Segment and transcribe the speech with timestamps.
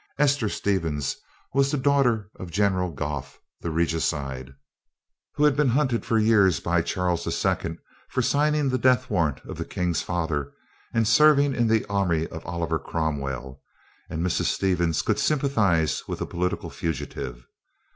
[0.17, 1.15] Ester Stevens
[1.53, 4.51] was the daughter of General Goffe, the regicide,
[5.35, 7.77] who had been hunted for years by Charles II.
[8.09, 10.53] for signing the death warrant of the king's father
[10.91, 13.61] and serving in the army of Oliver Cromwell,
[14.09, 14.45] and Mrs.
[14.45, 17.45] Stevens could sympathize with a political fugitive.